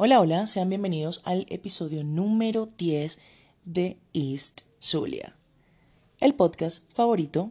[0.00, 3.18] Hola, hola, sean bienvenidos al episodio número 10
[3.64, 5.36] de East Zulia,
[6.20, 7.50] el podcast favorito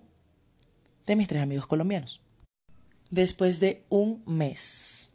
[1.05, 2.21] de mis tres amigos colombianos.
[3.12, 5.10] Después de un mes.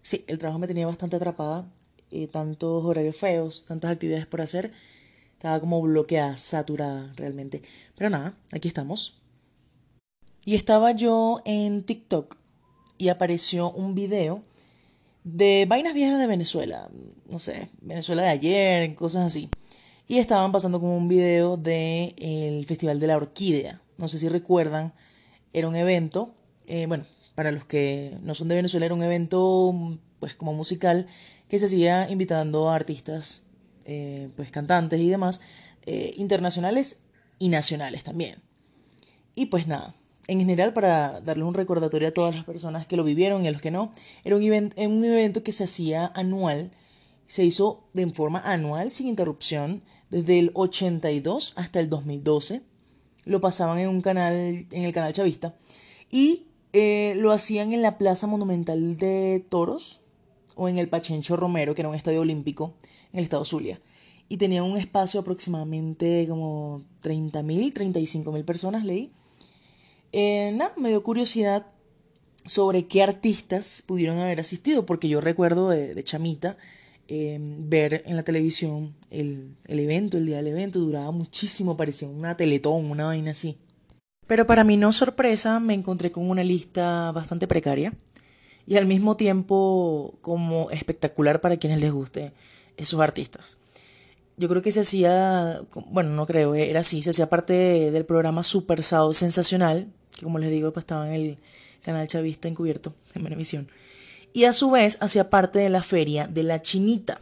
[0.00, 1.70] Sí, el trabajo me tenía bastante atrapada,
[2.10, 4.72] eh, tantos horarios feos, tantas actividades por hacer,
[5.34, 7.60] estaba como bloqueada, saturada realmente.
[7.96, 9.20] Pero nada, aquí estamos.
[10.46, 12.38] Y estaba yo en TikTok
[12.96, 14.40] y apareció un video
[15.24, 16.88] de vainas viejas de Venezuela,
[17.28, 19.48] no sé, Venezuela de ayer, cosas así.
[20.08, 23.80] Y estaban pasando como un video del el Festival de la Orquídea.
[23.96, 24.92] No sé si recuerdan,
[25.52, 26.34] era un evento,
[26.66, 31.06] eh, bueno, para los que no son de Venezuela, era un evento pues como musical
[31.48, 33.46] que se hacía invitando a artistas,
[33.84, 35.40] eh, pues cantantes y demás,
[35.86, 37.00] eh, internacionales
[37.38, 38.36] y nacionales también.
[39.34, 39.94] Y pues nada,
[40.30, 43.50] en general, para darle un recordatorio a todas las personas que lo vivieron y a
[43.50, 43.90] los que no,
[44.22, 44.44] era un,
[45.04, 46.70] evento que se hacía anual,
[47.26, 52.62] se hizo de forma anual, sin interrupción, desde el 82 hasta el 2012.
[53.24, 55.56] Lo pasaban en un canal, en el canal chavista,
[56.12, 60.02] y eh, lo hacían en la Plaza Monumental de Toros
[60.54, 62.74] o en el Pachencho Romero, que era un estadio olímpico
[63.12, 63.80] en el estado Zulia.
[64.28, 69.10] Y tenían un espacio aproximadamente como 30.000, 35.000 personas, leí.
[70.12, 71.66] Eh, nada, me dio curiosidad
[72.44, 76.56] sobre qué artistas pudieron haber asistido, porque yo recuerdo de, chamita
[77.08, 82.08] em, ver en la televisión el, el, evento, el día del evento, duraba muchísimo, parecía
[82.08, 83.58] una teletón, una vaina así.
[84.26, 87.92] Pero para mi no sorpresa me encontré con una lista bastante precaria
[88.66, 92.32] y al mismo tiempo como espectacular para quienes les guste
[92.76, 93.58] esos artistas.
[94.36, 98.42] Yo creo que se hacía, bueno, no creo, era así, se hacía parte del programa
[98.42, 101.38] Super Sao Sensacional que como les digo, pues estaba en el
[101.82, 103.68] canal chavista encubierto en Venevisión.
[104.34, 107.18] Y a su vez hacía parte de la feria de la Chinita.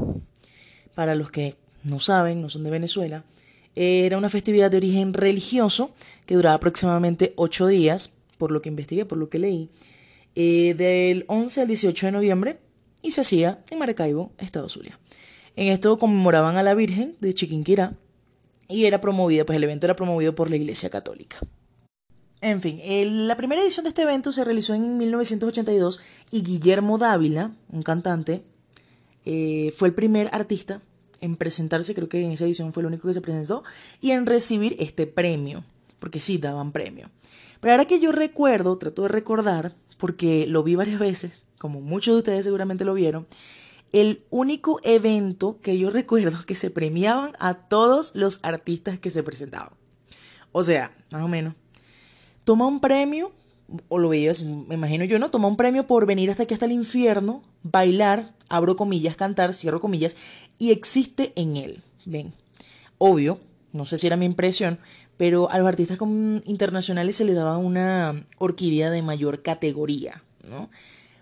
[0.96, 1.54] Para los que
[1.84, 3.24] no saben, no son de Venezuela,
[3.76, 5.94] era una festividad de origen religioso
[6.26, 9.70] que duraba aproximadamente ocho días, por lo que investigué, por lo que leí,
[10.34, 12.59] eh, del 11 al 18 de noviembre
[13.00, 14.98] y se hacía en Maracaibo, Estado Zulia.
[15.54, 17.94] En esto conmemoraban a la Virgen de Chiquinquirá
[18.69, 21.38] y era promovida, pues el evento era promovido por la Iglesia Católica.
[22.41, 22.81] En fin,
[23.26, 26.00] la primera edición de este evento se realizó en 1982
[26.31, 28.44] y Guillermo Dávila, un cantante,
[29.25, 30.81] eh, fue el primer artista
[31.21, 33.65] en presentarse, creo que en esa edición fue el único que se presentó,
[34.00, 35.65] y en recibir este premio,
[35.98, 37.10] porque sí daban premio.
[37.60, 42.15] Pero ahora que yo recuerdo, trato de recordar, porque lo vi varias veces, como muchos
[42.15, 43.27] de ustedes seguramente lo vieron,
[43.91, 49.25] el único evento que yo recuerdo que se premiaban a todos los artistas que se
[49.25, 49.72] presentaban.
[50.53, 51.54] O sea, más o menos
[52.48, 53.31] toma un premio,
[53.88, 55.31] o lo veías, me imagino yo, ¿no?
[55.31, 59.82] Toma un premio por venir hasta aquí, hasta el infierno, bailar, abro comillas, cantar, cierro
[59.82, 60.16] comillas,
[60.56, 61.82] y existe en él.
[62.06, 62.32] Ven,
[62.97, 63.38] obvio,
[63.75, 64.78] no sé si era mi impresión,
[65.19, 65.98] pero a los artistas
[66.47, 70.70] internacionales se les daba una orquídea de mayor categoría, ¿no?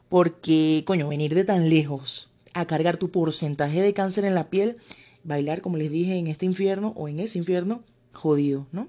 [0.09, 4.77] Porque, coño, venir de tan lejos a cargar tu porcentaje de cáncer en la piel,
[5.25, 7.83] bailar, como les dije, en este infierno o en ese infierno,
[8.13, 8.87] jodido, ¿no?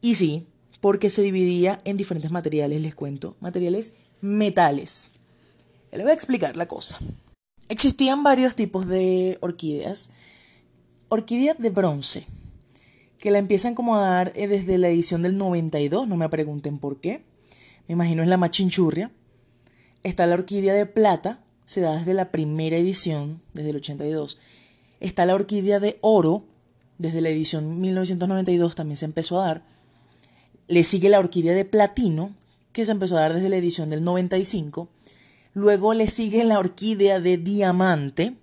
[0.00, 0.46] Y sí,
[0.86, 5.10] porque se dividía en diferentes materiales, les cuento, materiales metales.
[5.90, 7.00] Les voy a explicar la cosa.
[7.68, 10.12] Existían varios tipos de orquídeas.
[11.08, 12.24] Orquídea de bronce,
[13.18, 16.78] que la empiezan como a dar eh, desde la edición del 92, no me pregunten
[16.78, 17.24] por qué.
[17.88, 19.10] Me imagino es la machinchurria.
[20.04, 24.38] Está la orquídea de plata, se da desde la primera edición, desde el 82.
[25.00, 26.44] Está la orquídea de oro,
[26.98, 29.76] desde la edición 1992 también se empezó a dar.
[30.68, 32.34] Le sigue la orquídea de platino,
[32.72, 34.88] que se empezó a dar desde la edición del 95.
[35.54, 38.34] Luego le sigue la orquídea de diamante,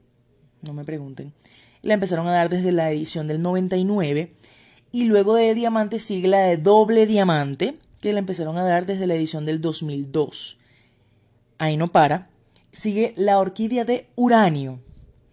[0.65, 1.33] no me pregunten.
[1.81, 4.31] La empezaron a dar desde la edición del 99.
[4.91, 9.07] Y luego de diamante sigue la de doble diamante, que la empezaron a dar desde
[9.07, 10.57] la edición del 2002.
[11.57, 12.29] Ahí no para.
[12.71, 14.79] Sigue la orquídea de uranio.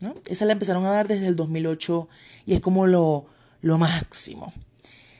[0.00, 0.14] ¿no?
[0.26, 2.08] Esa la empezaron a dar desde el 2008
[2.46, 3.26] y es como lo,
[3.60, 4.52] lo máximo.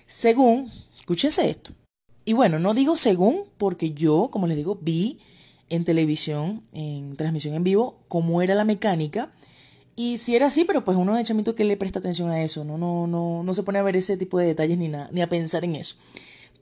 [0.07, 0.71] Según
[1.11, 1.73] Escúchense esto.
[2.25, 5.19] Y bueno, no digo según, porque yo, como les digo, vi
[5.69, 9.33] en televisión, en transmisión en vivo, cómo era la mecánica.
[9.97, 12.63] Y si era así, pero pues uno de chamito que le presta atención a eso,
[12.63, 15.21] no, no, no, no se pone a ver ese tipo de detalles ni, nada, ni
[15.21, 15.97] a pensar en eso.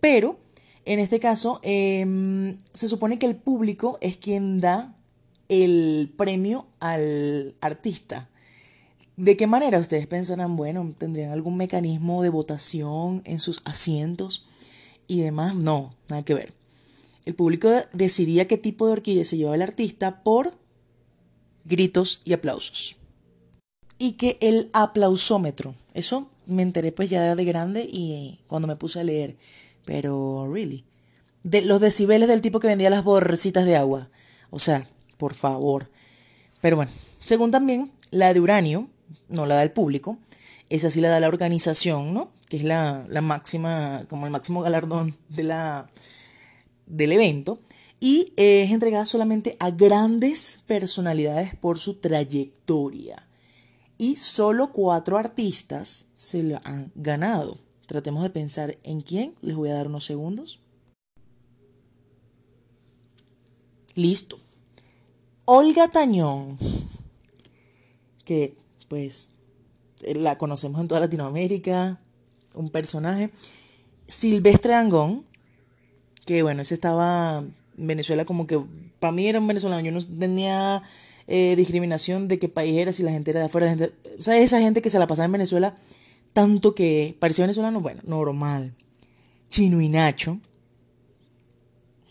[0.01, 0.39] Pero,
[0.87, 4.97] en este caso, em, se supone que el público es quien da
[5.51, 8.31] el premio al artista.
[9.19, 10.55] ¿De qué manera ustedes pensarán?
[10.55, 14.45] Bueno, ¿tendrían algún mecanismo de votación en sus asientos
[15.09, 15.57] y demás?
[15.57, 16.53] No, nada que ver.
[17.25, 20.53] El público decidía qué tipo de orquídea se llevaba el artista por
[21.65, 22.95] gritos y aplausos.
[23.99, 29.01] Y que el aplausómetro, eso me enteré pues ya de grande y cuando me puse
[29.01, 29.37] a leer,
[29.85, 30.85] pero really,
[31.43, 34.11] de los decibeles del tipo que vendía las bolsitas de agua.
[34.51, 35.91] O sea, por favor.
[36.61, 38.89] Pero bueno, según también la de uranio,
[39.29, 40.19] no la da el público,
[40.69, 42.33] esa sí la da la organización, ¿no?
[42.49, 45.91] Que es la, la máxima, como el máximo galardón de la,
[46.87, 47.59] del evento.
[48.01, 53.27] Y es entregada solamente a grandes personalidades por su trayectoria.
[53.97, 57.59] Y solo cuatro artistas se la han ganado.
[57.87, 59.35] Tratemos de pensar en quién.
[59.41, 60.61] Les voy a dar unos segundos.
[63.95, 64.39] Listo.
[65.47, 66.59] Olga Tañón,
[68.25, 68.57] que
[68.89, 69.31] pues
[70.15, 72.01] la conocemos en toda Latinoamérica,
[72.55, 73.31] un personaje.
[74.07, 75.25] Silvestre Angón,
[76.25, 78.61] que bueno, ese estaba en Venezuela como que,
[79.01, 80.83] para mí era un venezolano, yo no tenía
[81.27, 83.77] eh, discriminación de qué país era, si la gente era de afuera,
[84.17, 85.77] o sea, esa gente que se la pasaba en Venezuela,
[86.33, 88.75] tanto que parecía venezolano, bueno, normal.
[89.49, 90.39] Chino y Nacho.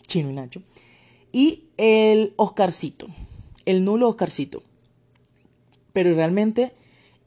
[0.06, 0.62] Chino y Nacho.
[1.32, 3.06] Y el Oscarcito,
[3.64, 4.62] el nulo Oscarcito.
[5.98, 6.70] Pero realmente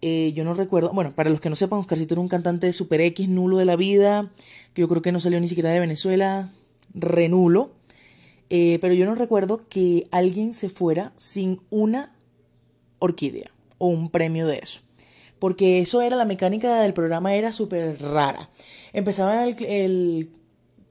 [0.02, 3.02] eh, yo no recuerdo, bueno, para los que no sepan, Oscarcito era un cantante Super
[3.02, 4.32] X, nulo de la vida,
[4.74, 6.50] que yo creo que no salió ni siquiera de Venezuela,
[6.94, 7.74] renulo.
[8.50, 12.16] Eh, pero yo no recuerdo que alguien se fuera sin una
[13.00, 14.80] orquídea o un premio de eso.
[15.38, 18.50] Porque eso era, la mecánica del programa era súper rara.
[18.94, 20.30] Empezaba el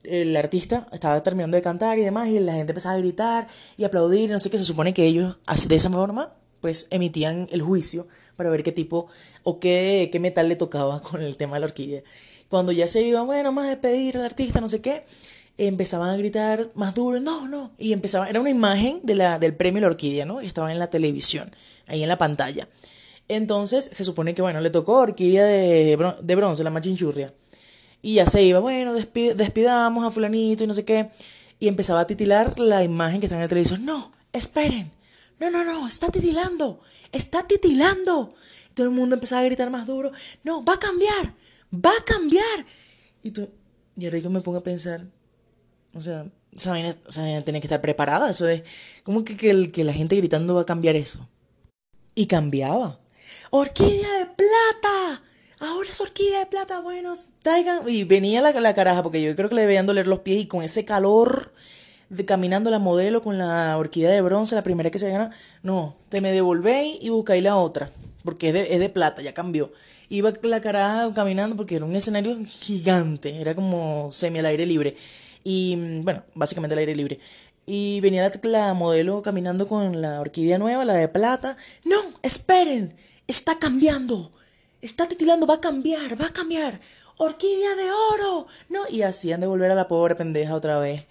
[0.03, 3.83] el artista estaba terminando de cantar y demás, y la gente empezaba a gritar y
[3.83, 5.37] aplaudir, no sé qué, se supone que ellos,
[5.67, 9.07] de esa forma, pues emitían el juicio para ver qué tipo
[9.43, 12.03] o qué, qué metal le tocaba con el tema de la orquídea.
[12.49, 15.03] Cuando ya se iban, bueno, más a despedir al artista, no sé qué,
[15.57, 19.55] empezaban a gritar más duro, no, no, y empezaba, era una imagen de la, del
[19.55, 20.41] premio La Orquídea, ¿no?
[20.41, 21.51] Estaba en la televisión,
[21.87, 22.67] ahí en la pantalla.
[23.27, 27.33] Entonces, se supone que, bueno, le tocó Orquídea de, de bronce, la machinchurria.
[28.01, 31.09] Y ya se iba, bueno, despidamos a fulanito y no sé qué.
[31.59, 33.79] Y empezaba a titilar la imagen que está en el televisor.
[33.79, 34.91] No, esperen.
[35.41, 36.79] No, no, no, está titilando.
[37.11, 38.35] Está titilando.
[38.75, 40.11] todo el mundo empezaba a gritar más duro.
[40.43, 41.33] No, va a cambiar.
[41.73, 42.65] Va a cambiar.
[43.23, 43.49] Y, tú,
[43.97, 45.01] y ahora yo me pongo a pensar.
[45.95, 46.95] O sea, esa vaina,
[47.43, 48.29] tiene que estar preparada.
[48.29, 48.61] Eso es
[49.03, 51.27] como que, que, que la gente gritando va a cambiar eso.
[52.13, 52.99] Y cambiaba.
[53.49, 55.23] Orquídea de plata
[55.61, 57.87] ahora es orquídea de plata, bueno, traigan.
[57.87, 60.47] Y venía la, la caraja, porque yo creo que le debían doler los pies y
[60.47, 61.51] con ese calor
[62.25, 65.31] caminando la modelo con la orquídea de bronce, la primera que se gana,
[65.63, 67.89] no, te me devolvéis y buscáis la otra,
[68.23, 69.71] porque es de, es de plata, ya cambió.
[70.09, 74.95] Iba la caraja caminando porque era un escenario gigante, era como semi al aire libre.
[75.43, 77.19] Y bueno, básicamente al aire libre.
[77.65, 81.55] Y venía la, la modelo caminando con la orquídea nueva, la de plata.
[81.85, 82.93] No, esperen,
[83.27, 84.31] está cambiando
[84.81, 86.79] está titilando, va a cambiar, va a cambiar.
[87.17, 88.47] Orquídea de oro.
[88.69, 91.05] No, y hacían de volver a la pobre pendeja otra vez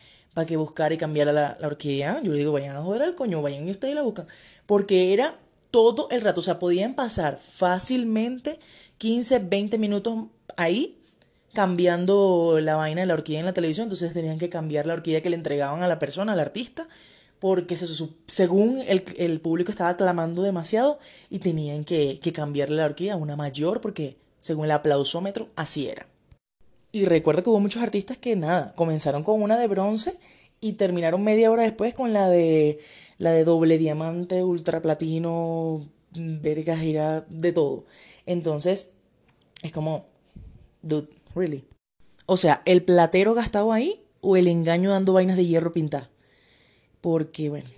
[0.46, 2.20] que buscara y cambiara la, orquídea.
[2.22, 4.26] Yo le digo, vayan a joder al coño, vayan y ustedes la buscan.
[4.66, 5.38] Porque era
[5.70, 8.58] todo el rato, o sea, podían pasar fácilmente
[8.98, 10.26] 15, 20 minutos
[10.56, 10.98] ahí
[11.52, 15.22] cambiando la vaina de la orquídea en la televisión, entonces tenían que cambiar la orquídea
[15.22, 16.86] que le entregaban a la persona, al artista,
[17.40, 17.86] porque se,
[18.26, 20.98] según el, el, público estaba clamando demasiado
[21.28, 25.88] y tenían que, que cambiarle la orquídea a una mayor porque según el aplausómetro así
[25.88, 26.06] era.
[26.92, 30.18] Y recuerdo que hubo muchos artistas que nada, comenzaron con una de bronce
[30.60, 32.80] y terminaron media hora después con la de
[33.18, 37.84] la de doble diamante, ultra platino, verga gira, de todo.
[38.26, 38.94] Entonces,
[39.62, 40.06] es como
[40.82, 41.64] dude, really.
[42.26, 46.08] O sea, el platero gastado ahí o el engaño dando vainas de hierro pintadas.
[47.00, 47.68] Porque, bueno,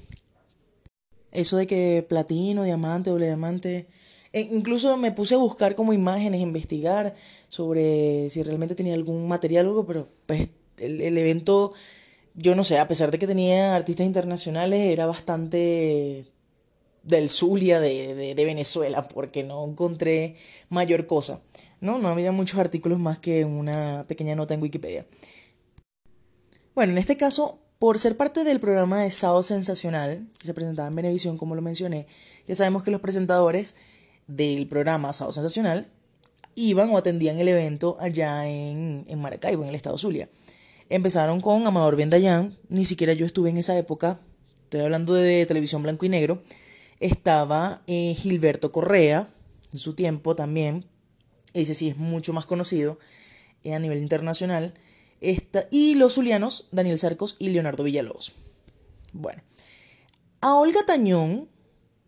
[1.32, 3.86] eso de que platino, diamante, doble diamante.
[4.32, 7.14] E incluso me puse a buscar como imágenes, investigar
[7.48, 10.48] sobre si realmente tenía algún material o algo, pero pues
[10.78, 11.72] el, evento,
[12.34, 16.24] yo no sé, a pesar de que tenía artistas internacionales, era bastante
[17.02, 20.36] del Zulia de, de, Venezuela, porque no encontré
[20.70, 21.42] mayor cosa.
[21.80, 25.06] No, no había muchos artículos más que una pequeña nota en Wikipedia.
[26.74, 30.86] Bueno, en este caso por ser parte del programa de Sao Sensacional, que se presentaba
[30.86, 32.06] en Venevisión, como lo mencioné,
[32.46, 33.74] ya sabemos que los presentadores
[34.26, 35.88] del programa Sao Sensacional
[36.54, 40.28] iban o atendían el evento allá en, en Maracaibo, en el estado Zulia.
[40.88, 44.18] Empezaron con Amador Bendayán, ni siquiera yo estuve en esa época,
[44.64, 46.42] estoy hablando de televisión blanco y negro.
[47.00, 49.26] Estaba eh, Gilberto Correa,
[49.72, 50.84] en su tiempo también,
[51.54, 52.98] ese sí es mucho más conocido
[53.64, 54.74] eh, a nivel internacional
[55.70, 58.32] y los zulianos, Daniel Cercos y Leonardo Villalobos.
[59.12, 59.42] Bueno,
[60.40, 61.48] a Olga Tañón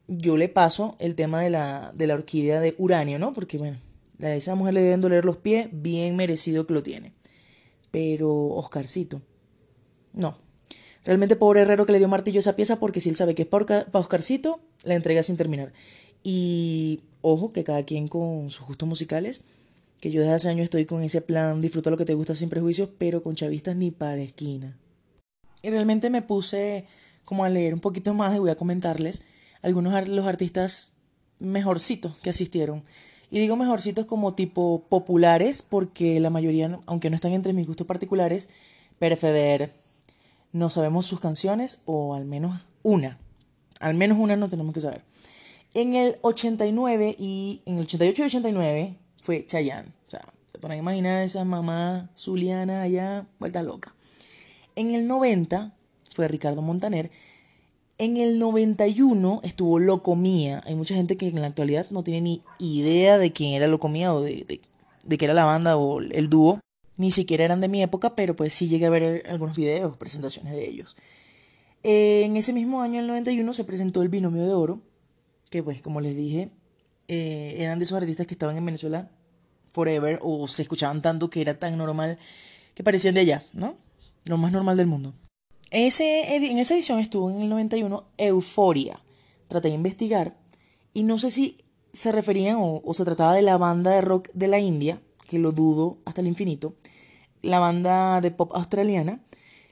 [0.08, 3.32] yo le paso el tema de la, de la orquídea de uranio, ¿no?
[3.32, 3.78] Porque, bueno,
[4.20, 7.12] a esa mujer le deben doler los pies, bien merecido que lo tiene.
[7.90, 9.22] Pero Oscarcito,
[10.12, 10.36] no.
[11.04, 13.42] Realmente pobre Herrero que le dio martillo a esa pieza porque si él sabe que
[13.42, 15.72] es para Oscarcito, la entrega sin terminar.
[16.22, 19.44] Y ojo, que cada quien con sus gustos musicales,
[20.00, 22.48] que yo desde hace años estoy con ese plan, disfruta lo que te gusta sin
[22.48, 24.78] prejuicios, pero con chavistas ni para esquina.
[25.62, 26.86] Y realmente me puse
[27.24, 29.24] como a leer un poquito más y voy a comentarles
[29.64, 30.92] algunos de los artistas
[31.40, 32.84] mejorcitos que asistieron.
[33.30, 37.86] Y digo mejorcitos como tipo populares, porque la mayoría, aunque no están entre mis gustos
[37.86, 38.50] particulares,
[38.98, 39.72] Perfever,
[40.52, 43.18] no sabemos sus canciones, o al menos una.
[43.80, 45.02] Al menos una no tenemos que saber.
[45.72, 49.88] En el 89 y en el 88 y 89 fue Chayanne.
[50.06, 53.94] O sea, se imaginar a esa mamá zuliana allá, vuelta loca.
[54.76, 55.74] En el 90
[56.12, 57.10] fue Ricardo Montaner.
[57.96, 60.60] En el 91 estuvo Locomía.
[60.66, 64.12] Hay mucha gente que en la actualidad no tiene ni idea de quién era Locomía
[64.12, 64.60] o de,
[65.04, 66.60] de, qué era la banda o el dúo.
[66.96, 70.52] Ni siquiera eran de mi época, pero pues sí llegué a ver algunos videos, presentaciones
[70.52, 70.96] de ellos.
[71.84, 74.80] En ese mismo año, el 91, se presentó el Binomio de Oro,
[75.50, 76.50] que pues como les dije,
[77.08, 79.10] eh, eran de esos artistas que estaban en Venezuela
[79.72, 82.18] forever o se escuchaban tanto que era tan normal
[82.74, 83.76] que parecían de allá, ¿no?
[84.24, 85.12] Lo más normal del mundo.
[85.76, 88.96] En esa edición estuvo en el 91 Euforia.
[89.48, 90.36] Traté de investigar
[90.92, 94.46] y no sé si se referían o, se trataba de la banda de rock de
[94.46, 96.76] la India, que lo dudo hasta el infinito,
[97.42, 99.20] la banda de pop australiana,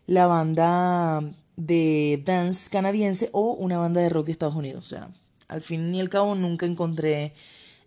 [0.09, 1.23] la banda
[1.55, 4.87] de dance canadiense o una banda de rock de Estados Unidos.
[4.87, 5.09] O sea,
[5.47, 7.33] al fin y al cabo nunca encontré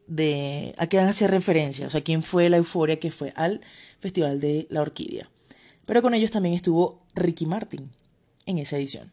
[0.07, 3.59] de a qué hacer referencia, o sea, quién fue la euforia que fue al
[3.99, 5.29] Festival de la Orquídea.
[5.85, 7.91] Pero con ellos también estuvo Ricky Martin
[8.45, 9.11] en esa edición.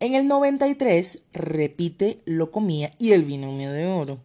[0.00, 4.20] En el 93 repite Lo Comía y el Binomio de Oro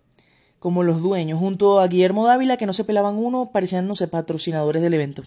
[0.60, 4.08] como los dueños, junto a Guillermo Dávila, que no se pelaban uno, parecían, no sé,
[4.08, 5.24] patrocinadores del evento.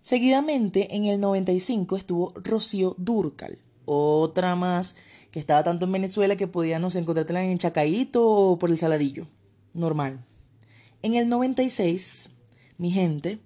[0.00, 4.94] Seguidamente, en el 95 estuvo Rocío Durcal, otra más
[5.32, 8.78] que estaba tanto en Venezuela que podía, no sé, encontrártela en Chacaíto o por el
[8.78, 9.26] Saladillo.
[9.74, 10.20] Normal.
[11.02, 12.30] En el 96,
[12.78, 13.40] mi gente,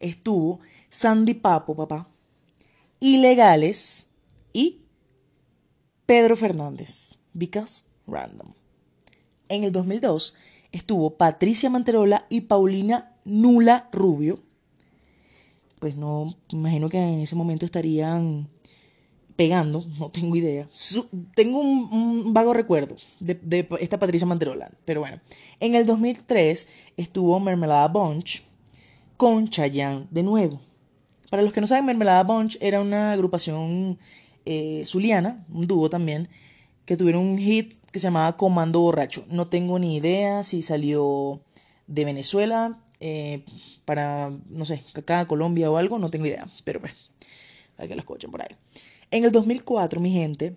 [0.00, 0.58] estuvo
[0.90, 2.08] Sandy Papo, papá,
[2.98, 4.08] Ilegales
[4.52, 4.82] y
[6.06, 8.52] Pedro Fernández, because random.
[9.48, 10.34] En el 2002
[10.72, 14.40] estuvo Patricia Manterola y Paulina Nula Rubio.
[15.78, 18.48] Pues no, imagino que en ese momento estarían
[19.36, 20.68] pegando, no tengo idea.
[21.34, 25.20] tengo un, vago recuerdo de, esta Patricia Manterola, pero bueno.
[25.60, 28.42] En el 2003 estuvo Mermelada Bunch
[29.16, 30.60] con Chayanne de nuevo.
[31.30, 33.98] Para los que no saben, Mermelada Bunch era una agrupación
[34.44, 36.28] eh, zuliana, un dúo también,
[36.84, 39.24] que tuvieron un hit que se llamaba Comando Borracho.
[39.28, 41.40] No tengo ni idea si salió
[41.86, 43.44] de Venezuela eh,
[43.84, 46.94] para, no sé, acá, Colombia o algo, no tengo idea, pero bueno,
[47.76, 48.56] para que lo escuchen por ahí.
[49.10, 50.54] En el 2004, mi gente,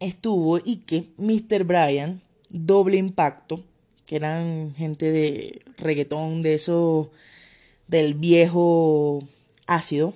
[0.00, 1.64] estuvo y que Mr.
[1.64, 3.64] Brian, Doble Impacto,
[4.04, 7.12] que eran gente de reggaetón, de eso,
[7.86, 9.22] del viejo
[9.66, 10.12] ácido,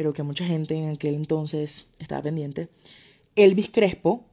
[0.00, 2.70] pero que mucha gente en aquel entonces estaba pendiente.
[3.36, 4.24] Elvis Crespo,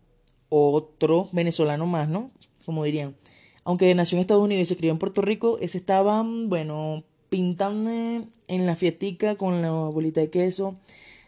[0.47, 2.31] otro venezolano más, ¿no?
[2.65, 3.17] Como dirían.
[3.65, 7.91] Aunque nació en Estados Unidos y se crió en Puerto Rico, ese estaba, bueno, pintando
[7.91, 10.79] en la fiestica con la bolita de queso,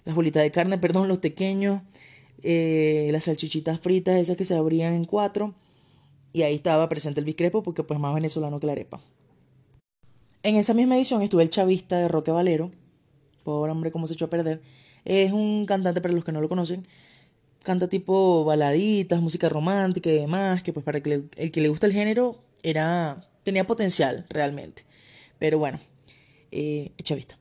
[0.05, 1.81] las bolitas de carne, perdón, los pequeños,
[2.41, 5.53] eh, las salchichitas fritas, esas que se abrían en cuatro.
[6.31, 9.01] Y ahí estaba presente el biscrepo porque pues más venezolano que la arepa.
[10.43, 12.71] En esa misma edición estuvo el chavista de Roque Valero.
[13.43, 14.61] Pobre hombre, cómo se echó a perder.
[15.05, 16.85] Es un cantante para los que no lo conocen
[17.63, 21.87] canta tipo baladitas, música romántica y demás, que pues para que el que le gusta
[21.87, 24.85] el género era tenía potencial realmente.
[25.37, 25.79] Pero bueno,
[26.51, 27.37] eh, echa vista.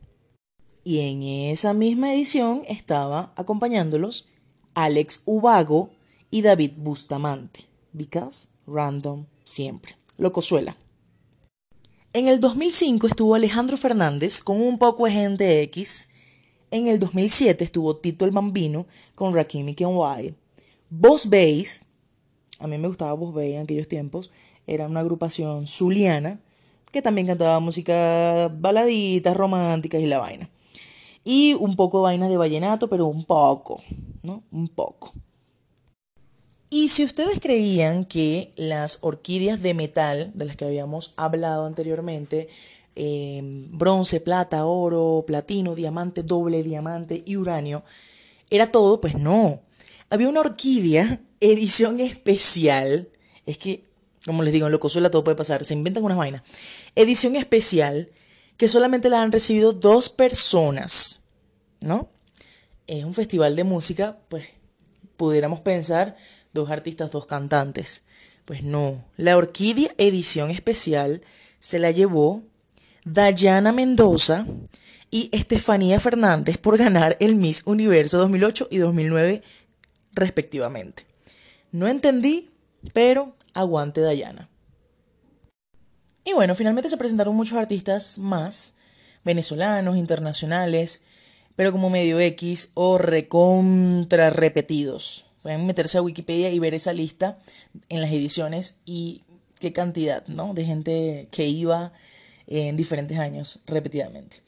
[0.84, 4.28] Y en esa misma edición estaba acompañándolos
[4.74, 5.90] Alex Ubago
[6.30, 7.66] y David Bustamante.
[7.92, 9.96] Because random siempre.
[10.16, 10.76] Locosuela.
[12.18, 16.08] En el 2005 estuvo Alejandro Fernández con un poco de gente X
[16.72, 20.34] en el 2007 estuvo Tito el Bambino con Rakim y Kenway.
[20.90, 21.84] Boss Bass,
[22.58, 24.32] a mí me gustaba Boss Bass en aquellos tiempos,
[24.66, 26.40] era una agrupación zuliana
[26.90, 30.50] que también cantaba música baladitas, románticas y la vaina.
[31.22, 33.80] Y un poco de vainas de vallenato, pero un poco,
[34.24, 34.42] ¿no?
[34.50, 35.12] Un poco.
[36.70, 42.48] Y si ustedes creían que las orquídeas de metal, de las que habíamos hablado anteriormente,
[43.00, 47.84] Em, bronce, plata, oro, platino, diamante, doble diamante y uranio,
[48.50, 49.62] era todo, pues no.
[50.10, 53.08] Había una orquídea edición especial.
[53.46, 53.84] Es que,
[54.26, 55.64] como les digo, en Locosuela todo puede pasar.
[55.64, 56.42] Se inventan unas vainas.
[56.96, 58.10] Edición especial
[58.56, 61.20] que solamente la han recibido dos personas.
[61.80, 62.08] ¿No?
[62.88, 64.44] Es un festival de música, pues
[65.16, 66.16] pudiéramos pensar
[66.58, 68.02] dos artistas, dos cantantes.
[68.44, 69.04] Pues no.
[69.16, 71.22] La Orquídea Edición Especial
[71.58, 72.42] se la llevó
[73.04, 74.46] Dayana Mendoza
[75.10, 79.42] y Estefanía Fernández por ganar el Miss Universo 2008 y 2009
[80.12, 81.06] respectivamente.
[81.72, 82.50] No entendí,
[82.92, 84.48] pero aguante Dayana.
[86.24, 88.74] Y bueno, finalmente se presentaron muchos artistas más,
[89.24, 91.02] venezolanos, internacionales,
[91.56, 95.27] pero como medio X o recontra repetidos.
[95.48, 97.38] Pueden meterse a Wikipedia y ver esa lista
[97.88, 99.22] en las ediciones y
[99.58, 100.52] qué cantidad, ¿no?
[100.52, 101.94] De gente que iba
[102.48, 104.42] en diferentes años repetidamente.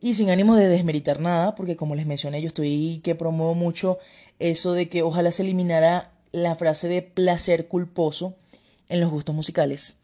[0.00, 4.00] Y sin ánimo de desmeritar nada, porque como les mencioné, yo estoy que promuevo mucho
[4.40, 8.34] eso de que ojalá se eliminara la frase de placer culposo
[8.88, 9.98] en los gustos musicales.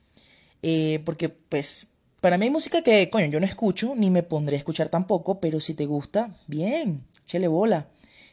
[0.62, 1.88] Eh, porque, pues,
[2.20, 5.40] para mí hay música que, coño, yo no escucho, ni me pondré a escuchar tampoco,
[5.40, 7.88] pero si te gusta, bien, chele bola.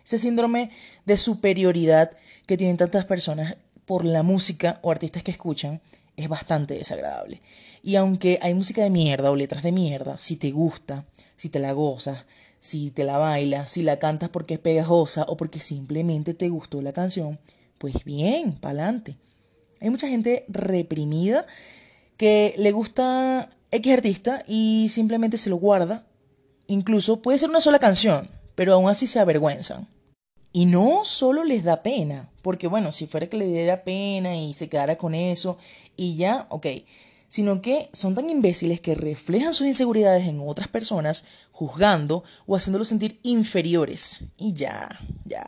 [0.05, 0.69] Ese síndrome
[1.05, 2.12] de superioridad
[2.45, 5.81] que tienen tantas personas por la música o artistas que escuchan
[6.15, 7.41] es bastante desagradable.
[7.81, 11.57] Y aunque hay música de mierda o letras de mierda, si te gusta, si te
[11.57, 12.25] la gozas,
[12.59, 16.83] si te la bailas, si la cantas porque es pegajosa o porque simplemente te gustó
[16.83, 17.39] la canción,
[17.79, 19.17] pues bien, pa'lante.
[19.81, 21.47] Hay mucha gente reprimida
[22.17, 26.05] que le gusta X artista y simplemente se lo guarda.
[26.67, 29.94] Incluso puede ser una sola canción, pero aún así se avergüenzan.
[30.55, 34.53] Y no solo les da pena, porque bueno, si fuera que le diera pena y
[34.53, 35.57] se quedara con eso
[35.97, 36.67] y ya, ok,
[37.27, 42.88] sino que son tan imbéciles que reflejan sus inseguridades en otras personas, juzgando o haciéndolos
[42.88, 44.27] sentir inferiores.
[44.38, 44.88] Y ya,
[45.25, 45.45] ya.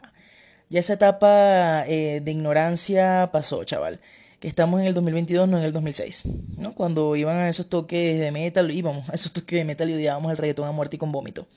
[0.69, 4.01] Ya esa etapa eh, de ignorancia pasó, chaval.
[4.41, 6.23] Que estamos en el 2022, no en el 2006.
[6.57, 6.75] ¿no?
[6.75, 10.31] Cuando iban a esos toques de metal, íbamos a esos toques de metal y odiábamos
[10.31, 11.47] el reggaetón a muerte y con vómito.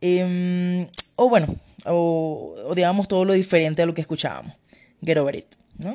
[0.00, 1.46] Em, o bueno,
[1.86, 4.58] o odiábamos todo lo diferente a lo que escuchábamos.
[5.04, 5.94] Get over it, ¿no?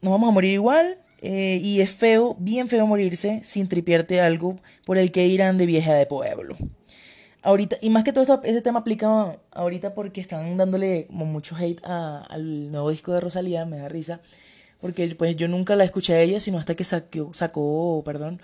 [0.00, 4.58] Nos vamos a morir igual, eh, y es feo, bien feo morirse sin tripiarte algo
[4.84, 6.56] por el que irán de vieja de pueblo.
[7.42, 11.56] Ahorita, y más que todo esto, este tema aplica ahorita porque están dándole como mucho
[11.56, 14.20] hate al nuevo disco de Rosalía, me da risa,
[14.80, 18.40] porque pues yo nunca la escuché a ella, sino hasta que sacó, sacó perdón,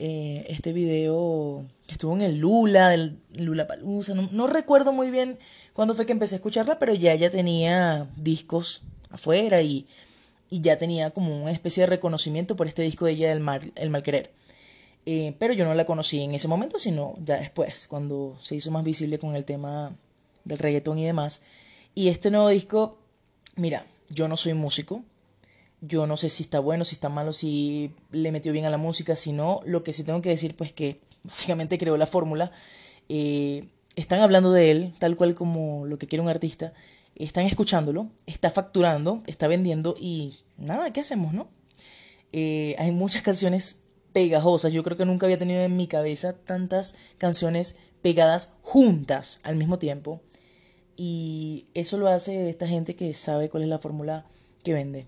[0.00, 5.38] eh, este video que estuvo en el Lula, del Lula Palusa, no, recuerdo muy bien
[5.72, 9.86] cuándo fue que empecé a escucharla, pero ya ella tenía discos afuera y
[10.50, 13.72] y ya tenía como una especie de reconocimiento por este disco de ella, El Mal,
[13.76, 14.32] el mal Querer.
[15.06, 18.70] Eh, pero yo no la conocí en ese momento, sino ya después, cuando se hizo
[18.70, 19.96] más visible con el tema
[20.44, 21.42] del reggaetón y demás.
[21.94, 22.98] Y este nuevo disco,
[23.56, 25.04] mira, yo no soy músico,
[25.80, 28.78] yo no sé si está bueno, si está malo, si le metió bien a la
[28.78, 32.52] música, si no, lo que sí tengo que decir, pues que básicamente creó la fórmula.
[33.08, 36.72] Eh, están hablando de él, tal cual como lo que quiere un artista,
[37.16, 41.48] están escuchándolo, está facturando, está vendiendo y nada, ¿qué hacemos, no?
[42.32, 46.94] Eh, hay muchas canciones pegajosas, yo creo que nunca había tenido en mi cabeza tantas
[47.18, 50.22] canciones pegadas juntas al mismo tiempo
[50.96, 54.26] y eso lo hace esta gente que sabe cuál es la fórmula
[54.62, 55.06] que vende.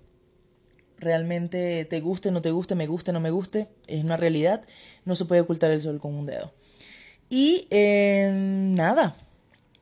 [1.02, 4.62] Realmente te guste, no te guste, me guste, no me guste, es una realidad,
[5.04, 6.54] no se puede ocultar el sol con un dedo.
[7.28, 9.16] Y eh, nada,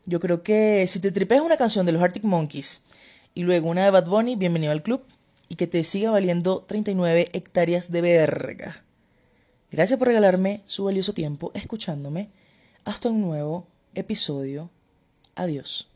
[0.07, 2.85] yo creo que si te tripeas una canción de los Arctic Monkeys
[3.35, 5.03] y luego una de Bad Bunny, bienvenido al club
[5.51, 8.83] y que te siga valiendo 39 hectáreas de verga.
[9.71, 12.31] Gracias por regalarme su valioso tiempo escuchándome.
[12.85, 14.71] Hasta un nuevo episodio.
[15.35, 15.90] Adiós.